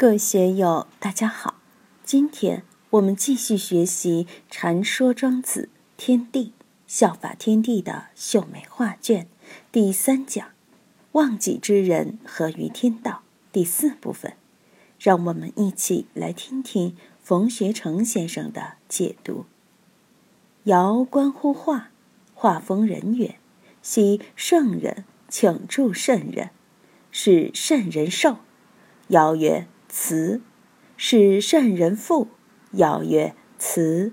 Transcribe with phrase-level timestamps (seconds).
[0.00, 1.56] 各位学友，大家好！
[2.04, 6.52] 今天我们继续学习《禅说庄子天地
[6.86, 9.24] 效法天地的秀美画卷》
[9.72, 10.50] 第三讲
[11.18, 14.34] “忘己之人合于天道”第四部分。
[15.00, 19.46] 让我们一起来听听冯学成先生的解读。
[20.62, 21.90] 尧观乎画，
[22.34, 23.34] 画风人远
[23.82, 26.50] ：“昔圣人请助圣人，
[27.10, 28.36] 是圣人寿。”
[29.10, 29.66] 尧曰。
[29.88, 30.42] 慈，
[30.96, 32.28] 是圣人妇。
[32.72, 34.12] 尧曰：慈，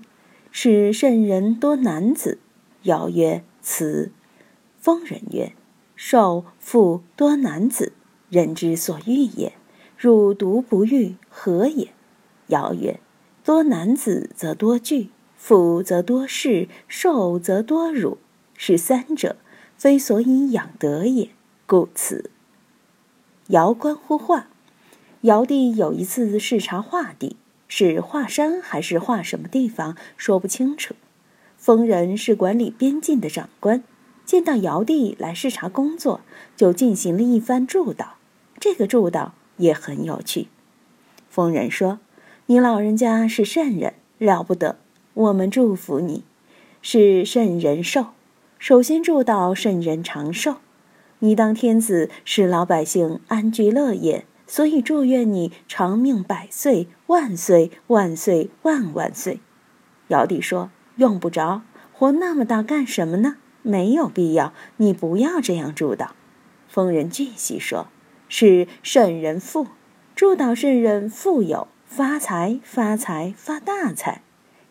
[0.50, 2.38] 是圣人多男子。
[2.82, 4.10] 尧曰：慈。
[4.80, 5.52] 疯人曰：
[5.94, 7.92] 受妇多男子，
[8.30, 9.52] 人之所欲也。
[9.98, 11.92] 汝独不欲，何也？
[12.46, 13.00] 尧曰：
[13.44, 18.18] 多男子则多惧，妇则多事，受则多辱。
[18.54, 19.36] 是三者，
[19.76, 21.28] 非所以养德也，
[21.66, 22.30] 故此。
[23.48, 24.48] 尧观乎画。
[25.26, 27.34] 尧帝有一次视察画地，
[27.66, 30.94] 是华山还是画什么地方，说不清楚。
[31.56, 33.82] 疯人是管理边境的长官，
[34.24, 36.20] 见到尧帝来视察工作，
[36.56, 38.10] 就进行了一番祝祷。
[38.60, 40.46] 这个祝祷也很有趣。
[41.28, 41.98] 疯人说
[42.46, 44.78] ：“你老人家是圣人，了不得，
[45.14, 46.22] 我们祝福你，
[46.80, 48.10] 是圣人寿。
[48.60, 50.58] 首先祝祷圣人长寿。
[51.18, 59.40] 你当天子，使老百姓安居乐业。”所以祝愿你长命百岁，万岁万岁万万岁。
[60.08, 63.36] 尧帝说：“用不着，活那么大干什么呢？
[63.62, 66.10] 没有必要，你不要这样祝祷。”
[66.68, 67.88] 疯人继续说
[68.28, 69.66] ：“是圣人富，
[70.14, 74.22] 祝祷圣人富有发财发财发大财。”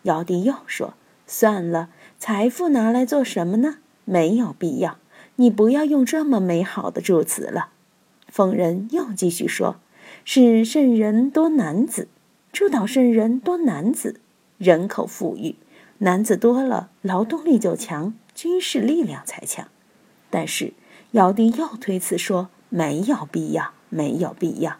[0.04, 0.94] 尧帝又说
[1.26, 3.76] ：“算了，财富拿来做什么呢？
[4.06, 4.96] 没有必要，
[5.34, 7.70] 你不要用这么美好的祝词了。”
[8.36, 9.80] 疯人又继续说
[10.26, 12.06] ：“是圣人多男子，
[12.52, 14.20] 祝岛圣人多男子，
[14.58, 15.56] 人口富裕，
[16.00, 19.68] 男子多了，劳动力就强，军事力量才强。
[20.28, 20.74] 但是
[21.12, 24.76] 尧帝又推辞说没有必要，没有必要。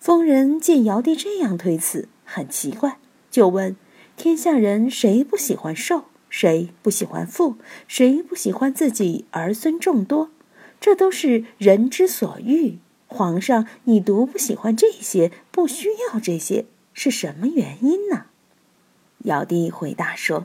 [0.00, 2.98] 疯人见尧帝这样推辞，很奇怪，
[3.30, 3.76] 就问：
[4.16, 6.06] 天下人谁不喜欢寿？
[6.28, 7.54] 谁不喜欢富？
[7.86, 10.30] 谁不喜欢自己儿孙众多？”
[10.84, 12.78] 这都是人之所欲。
[13.06, 18.26] 皇上，你独不喜欢这些，不需要这些，是什么原因呢？
[19.20, 20.44] 尧帝回答说：“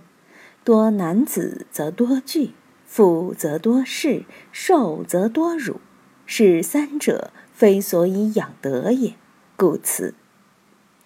[0.64, 2.52] 多男子则多惧，
[2.86, 4.24] 富则多事，
[4.54, 5.82] 寿则多辱。
[6.26, 9.16] 是三者，非所以养德也。
[9.58, 10.16] 故此，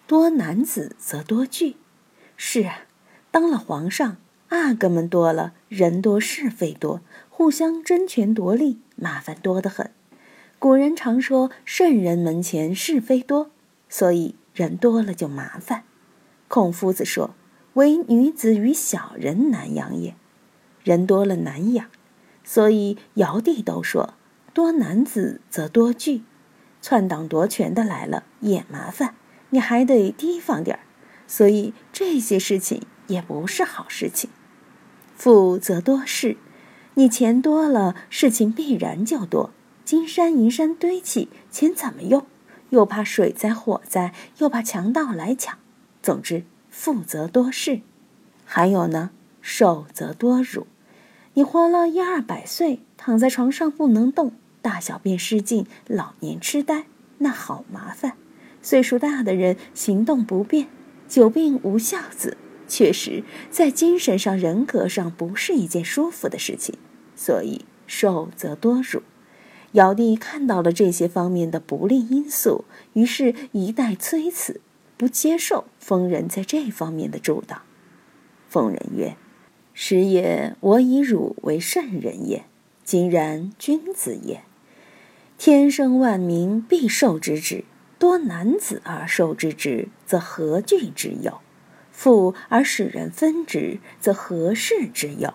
[0.06, 1.78] 多男子则多惧。
[2.38, 2.82] 是啊，
[3.32, 4.18] 当了皇上，
[4.54, 9.90] 阿哥们多了，人多是非多，互相争权夺利。”麻烦多得很，
[10.60, 13.50] 古人常说“圣人门前是非多”，
[13.90, 15.86] 所以人多了就麻烦。
[16.48, 17.34] 孔夫子说
[17.74, 20.16] ：“唯女子与小人难养也，
[20.84, 21.88] 人多了难养。”
[22.46, 24.14] 所以尧帝都说
[24.54, 26.22] ：“多男子则多惧，
[26.80, 29.16] 篡党夺权的来了也麻烦，
[29.50, 30.84] 你还得提防点儿。”
[31.26, 34.30] 所以这些事情也不是好事情。
[35.16, 36.38] 富则多事。
[36.96, 39.52] 你钱多了，事情必然就多。
[39.84, 42.26] 金山银山堆起，钱怎么用？
[42.70, 45.58] 又怕水灾火灾，又怕强盗来抢。
[46.02, 47.82] 总之，富则多事。
[48.46, 50.68] 还有呢，寿则多辱。
[51.36, 56.86] 你活了一二百岁，躺在床上不能动，大小便失禁，老年痴呆，
[57.20, 58.14] 那好麻烦。
[58.62, 60.68] 岁数大的人行动不便，
[61.08, 62.38] 久病无孝子。
[62.76, 66.74] 确实，在精神上、人格上不是一件舒服的事情，
[67.16, 69.04] 所以受则多辱。
[69.74, 74.60] 尧帝看到了这些方面的不利因素，于是一代催辞，
[74.98, 77.62] 不接受疯人在这方面的主导。
[78.50, 79.18] 疯人曰
[79.76, 82.46] ：“时也，我以汝为圣人也，
[82.84, 84.42] 今然君子也。
[85.38, 87.66] 天生万民必受之职，
[88.00, 91.40] 多男子而受之职，则何惧之有？”
[91.94, 95.34] 富而使人分之，则何事之有？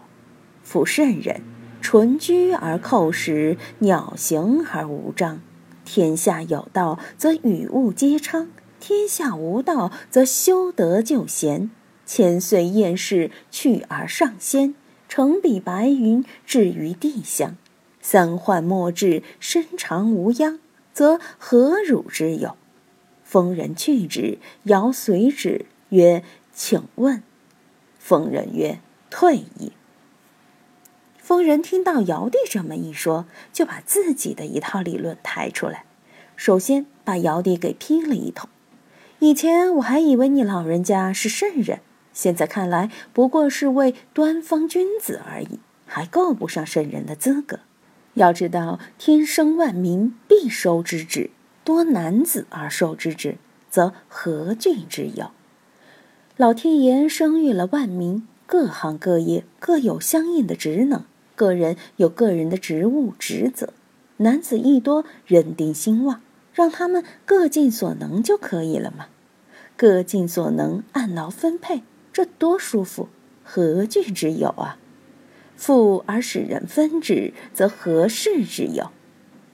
[0.63, 1.41] 夫圣人，
[1.81, 5.41] 纯居而寇食，鸟行而无章。
[5.87, 11.71] 天下有道，则与物皆昌；天下无道，则修德就贤。
[12.05, 14.75] 千岁厌世，去而上仙；
[15.09, 17.57] 成彼白云，至于地乡。
[18.03, 20.59] 三患莫至，身长无殃，
[20.93, 22.57] 则何辱之有？
[23.23, 26.23] 疯人去之，尧随之曰。
[26.61, 27.23] 请问，
[28.01, 29.71] 疯人曰：“退矣。”
[31.17, 35.85] 疯人听到尧帝这么一说，就把自己的一套理论抬出来。
[36.35, 38.51] 首先把尧帝给批了一通，
[39.21, 41.79] 以前我还以为你老人家是圣人，
[42.13, 47.61] 现在看来不过是位端方君子而已，还够不上圣人的资格。
[48.15, 51.31] 要知道，天生万民必收之职，
[51.63, 53.37] 多男子而受之职，
[53.71, 55.31] 则何惧之有？
[56.39, 61.03] 老天爷生育了万民，各行各业各有相应的职能，
[61.35, 63.73] 个人有个人的职务职责。
[64.19, 66.21] 男子一多，人丁兴旺。
[66.55, 69.07] 让他们各尽所能就可以了嘛，
[69.77, 71.83] 各尽所能，按劳分配，
[72.13, 73.09] 这多舒服，
[73.43, 74.79] 何惧之有啊？
[75.57, 78.91] 富而使人分之，则何事之有？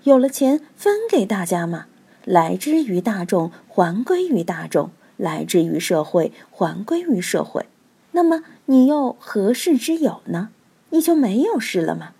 [0.02, 1.86] 有了钱分给大家嘛，
[2.26, 7.66] 来之于大众，还归于大众；来之于社会，还归于社会。
[8.12, 10.50] 那么你又何事之有呢？
[10.90, 12.12] 你就没有事了吗？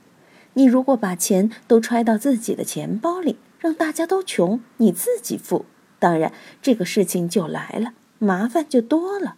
[0.55, 3.37] 你如果把钱都揣到自己的钱包里。
[3.61, 5.65] 让大家都穷，你自己富，
[5.99, 9.37] 当然这个事情就来了，麻烦就多了。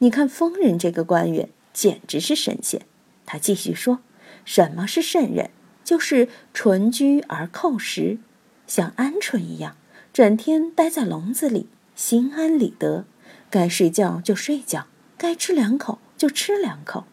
[0.00, 2.82] 你看疯人这个官员简直是神仙。
[3.24, 4.00] 他继续说
[4.44, 5.48] ：“什么是圣人？
[5.82, 8.18] 就是纯居而扣食，
[8.66, 9.78] 像鹌鹑一样，
[10.12, 13.04] 整天待在笼子里，心安理得，
[13.50, 14.86] 该睡觉就睡觉，
[15.16, 17.06] 该吃两口就吃两口，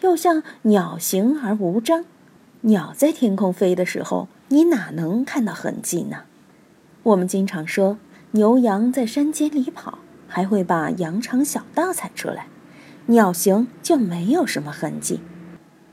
[0.00, 2.06] 又像鸟行而无章。
[2.62, 6.24] 鸟在天空飞的时候。”你哪能看到痕迹呢？
[7.04, 7.98] 我们经常说
[8.32, 12.48] 牛羊在山间里跑，还会把羊肠小道踩出来。
[13.06, 15.20] 鸟行就没有什么痕迹，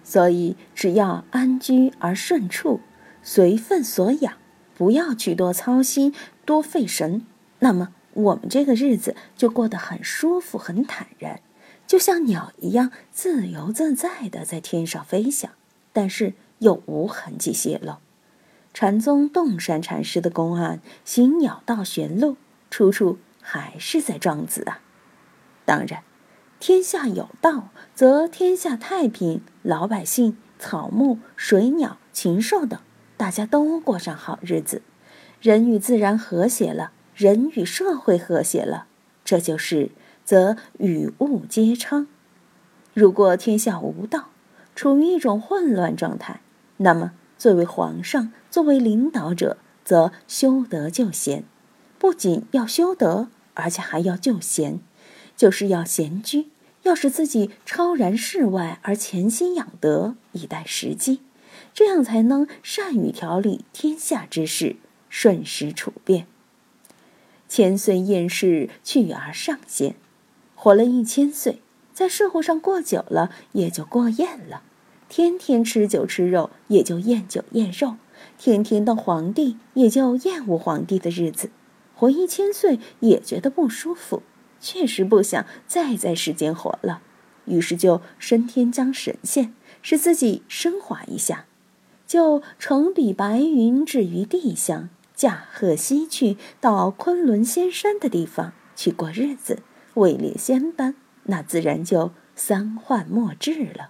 [0.04, 2.80] 所以只要安居而顺处，
[3.22, 4.34] 随份所养，
[4.76, 6.12] 不要去多操心、
[6.44, 7.22] 多费神，
[7.60, 11.40] 那么我们这个日子就过得很舒服、很坦然，
[11.86, 15.52] 就像鸟一样自由自在的在天上飞翔，
[15.94, 17.98] 但是又无痕迹泄露。
[18.74, 22.38] 禅宗洞山禅师的公案行鸟道玄路，
[22.72, 24.82] 处处还是在庄子啊。
[25.64, 26.02] 当然，
[26.60, 32.80] 天下有道，则天下太平，老百姓、草木、水鸟、禽兽等，
[33.16, 34.82] 大家都过上好日子，
[35.40, 38.86] 人与自然和谐了，人与社会和谐了，
[39.26, 39.90] 这就是
[40.24, 42.06] 则与物皆昌。
[42.94, 44.30] 如果天下无道，
[44.76, 46.42] 处于一种混乱状态，
[46.78, 47.14] 那么。
[47.40, 51.44] 作为皇上，作为领导者，则修德救贤，
[52.00, 54.80] 不仅要修德，而且还要救贤，
[55.36, 56.48] 就是要贤居，
[56.82, 61.22] 要使自己超然世外而潜心养德，以待时机，
[61.76, 64.78] 这样才能善于调理天下之事，
[65.10, 66.26] 顺时处变。
[67.48, 69.96] 千岁厌世，去而上仙，
[70.56, 71.62] 活了一千岁，
[71.94, 74.64] 在社会上过久了，也就过厌了。
[75.10, 77.96] 天天吃酒吃肉，也就厌酒厌肉；
[78.38, 81.50] 天天当皇帝，也就厌恶皇帝的日子。
[81.96, 84.22] 活一千岁也觉得不舒服，
[84.60, 87.02] 确实不想再在世间活了。
[87.46, 91.46] 于是就升天将神仙，使自己升华一下，
[92.06, 99.64] 就乘比白云至于地乡，驾鹤西去，到昆仑仙山的地方去过日子，
[99.96, 100.94] 位列仙班，
[101.24, 103.90] 那自然就三患莫治了。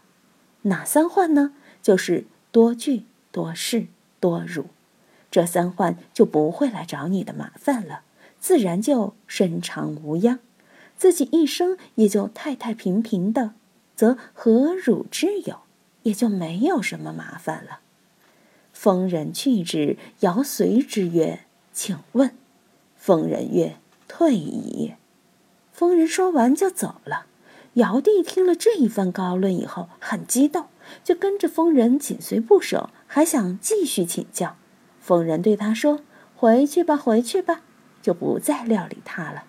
[0.61, 1.53] 哪三患呢？
[1.83, 3.87] 就是多聚、多事、
[4.21, 4.67] 多辱，
[5.29, 8.03] 这三患就不会来找你的麻烦了，
[8.39, 10.39] 自然就身长无恙，
[10.95, 13.53] 自己一生也就太太平平的，
[13.95, 15.59] 则何辱之有？
[16.03, 17.81] 也就没有什么麻烦了。
[18.79, 21.39] 疯人去之，尧随之曰
[21.73, 22.35] ：“请问。”
[22.95, 24.93] 疯人曰：“退矣。”
[25.73, 27.25] 疯人说完就走了。
[27.73, 30.67] 尧帝听了这一番高论以后，很激动，
[31.03, 34.55] 就跟着疯人紧随不舍，还想继续请教。
[35.01, 36.01] 疯人对他说
[36.37, 37.61] ：“回去吧，回去吧。”
[38.03, 39.45] 就不再料理他了。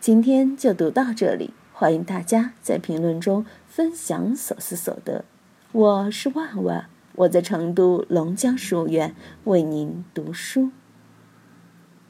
[0.00, 5.24] 今天就读到这里，欢迎大家在评论中分享所思所得。
[5.70, 9.14] 我是万万，我在成都龙江书院
[9.44, 10.70] 为您读书。